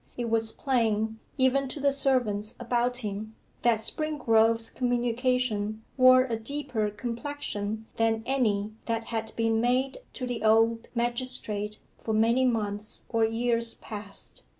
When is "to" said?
1.67-1.79, 10.13-10.25